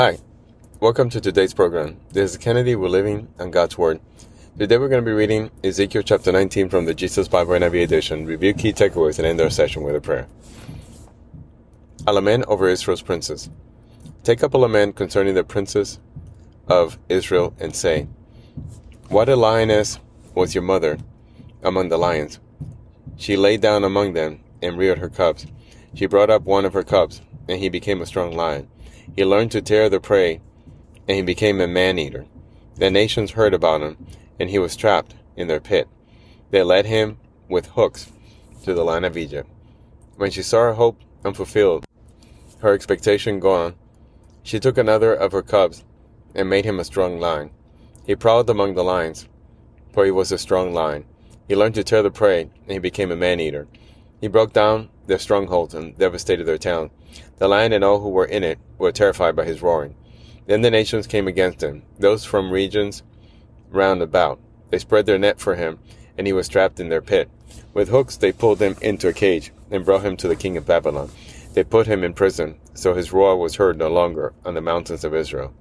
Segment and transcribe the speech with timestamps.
[0.00, 0.20] Hi,
[0.78, 1.96] welcome to today's program.
[2.12, 2.76] This is Kennedy.
[2.76, 3.98] We're living on God's Word.
[4.56, 8.24] Today we're going to be reading Ezekiel chapter 19 from the Jesus Bible NIV edition,
[8.24, 10.28] review key takeaways, and end our session with a prayer.
[12.06, 13.50] A lament over Israel's princes.
[14.22, 15.98] Take up a lament concerning the princes
[16.68, 18.06] of Israel and say,
[19.08, 19.98] What a lioness
[20.32, 20.98] was your mother
[21.60, 22.38] among the lions.
[23.16, 25.48] She lay down among them and reared her cubs.
[25.92, 28.68] She brought up one of her cubs, and he became a strong lion.
[29.16, 30.40] He learned to tear the prey,
[31.06, 32.26] and he became a man eater.
[32.76, 34.06] The nations heard about him,
[34.38, 35.88] and he was trapped in their pit.
[36.50, 37.18] They led him
[37.48, 38.10] with hooks
[38.64, 39.48] to the land of Egypt.
[40.16, 41.86] When she saw her hope unfulfilled,
[42.60, 43.74] her expectation gone,
[44.42, 45.84] she took another of her cubs
[46.34, 47.50] and made him a strong lion.
[48.06, 49.28] He prowled among the lions,
[49.92, 51.04] for he was a strong lion.
[51.46, 53.66] He learned to tear the prey, and he became a man eater.
[54.20, 56.90] He broke down their strongholds and devastated their town.
[57.38, 59.96] The lion and all who were in it were terrified by his roaring.
[60.46, 63.02] Then the nations came against him, those from regions
[63.70, 64.38] round about.
[64.70, 65.78] They spread their net for him,
[66.16, 67.28] and he was trapped in their pit.
[67.74, 70.66] With hooks they pulled him into a cage and brought him to the king of
[70.66, 71.10] Babylon.
[71.54, 75.04] They put him in prison, so his roar was heard no longer on the mountains
[75.04, 75.54] of Israel.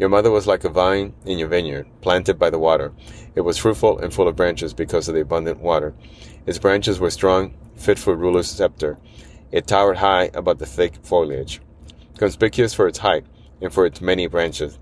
[0.00, 2.94] Your mother was like a vine in your vineyard, planted by the water.
[3.34, 5.92] It was fruitful and full of branches because of the abundant water.
[6.46, 8.96] Its branches were strong, fit for a ruler's scepter.
[9.52, 11.60] It towered high above the thick foliage,
[12.16, 13.26] conspicuous for its height
[13.60, 14.78] and for its many branches.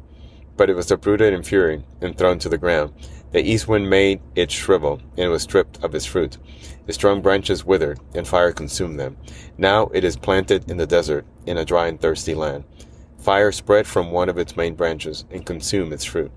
[0.56, 2.92] But it was uprooted in fury and thrown to the ground.
[3.33, 6.39] The east wind made it shrivel, and was stripped of its fruit.
[6.86, 9.16] Its strong branches withered, and fire consumed them.
[9.58, 12.62] Now it is planted in the desert, in a dry and thirsty land.
[13.19, 16.30] Fire spread from one of its main branches and consumed its fruit.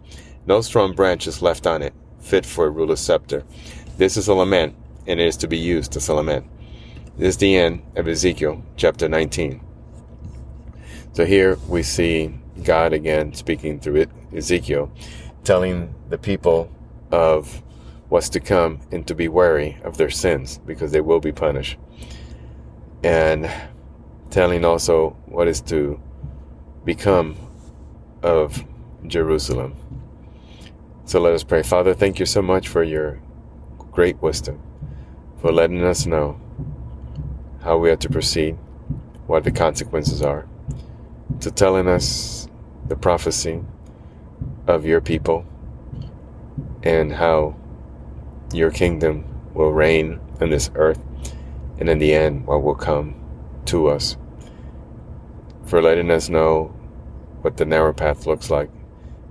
[0.48, 3.44] No strong branch is left on it, fit for a ruler's scepter.
[3.98, 6.48] This is a lament, and it is to be used as a lament.
[7.18, 9.62] This is the end of Ezekiel chapter 19.
[11.14, 14.92] So here we see God again speaking through Ezekiel,
[15.44, 16.72] telling the people
[17.12, 17.62] of
[18.10, 21.78] what's to come and to be wary of their sins because they will be punished.
[23.04, 23.52] And
[24.32, 26.02] telling also what is to
[26.86, 27.36] become
[28.24, 28.64] of
[29.08, 29.76] Jerusalem.
[31.06, 31.64] So let us pray.
[31.64, 33.20] Father, thank you so much for your
[33.92, 34.62] great wisdom,
[35.40, 36.40] for letting us know
[37.62, 38.58] how we are to proceed,
[39.28, 40.48] what the consequences are,
[41.42, 42.48] to telling us
[42.88, 43.62] the prophecy
[44.68, 45.46] of your people
[46.84, 47.56] and how
[48.54, 51.00] your kingdom will reign on this earth,
[51.80, 53.16] and in the end, what will come
[53.66, 54.18] to us
[55.66, 56.74] for letting us know
[57.42, 58.70] what the narrow path looks like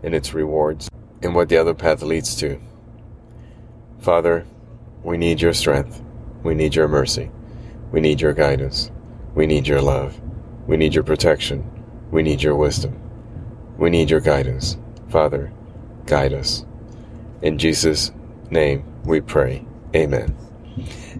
[0.02, 0.88] and its rewards
[1.22, 2.60] and what the other path leads to.
[4.00, 4.46] Father,
[5.02, 6.02] we need your strength.
[6.42, 7.30] We need your mercy.
[7.92, 8.90] We need your guidance.
[9.34, 10.20] We need your love.
[10.66, 11.68] We need your protection.
[12.10, 13.00] We need your wisdom.
[13.76, 14.78] We need your guidance.
[15.08, 15.52] Father,
[16.06, 16.64] guide us.
[17.42, 18.12] In Jesus'
[18.50, 19.64] name we pray.
[19.94, 20.36] Amen.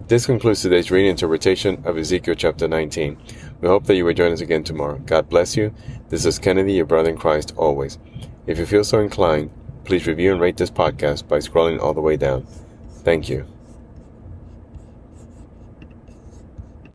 [0.07, 3.17] This concludes today's reading interpretation of Ezekiel chapter 19.
[3.61, 4.97] We hope that you will join us again tomorrow.
[5.05, 5.73] God bless you.
[6.09, 7.99] This is Kennedy, your brother in Christ, always.
[8.47, 9.51] If you feel so inclined,
[9.85, 12.47] please review and rate this podcast by scrolling all the way down.
[13.03, 13.45] Thank you.